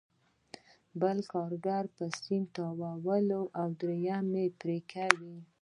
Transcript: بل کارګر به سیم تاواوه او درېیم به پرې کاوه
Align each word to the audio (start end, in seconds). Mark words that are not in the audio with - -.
بل 1.01 1.17
کارګر 1.31 1.83
به 1.95 2.05
سیم 2.21 2.43
تاواوه 2.55 3.17
او 3.59 3.67
درېیم 3.79 4.25
به 4.33 4.43
پرې 4.59 4.77
کاوه 4.91 5.33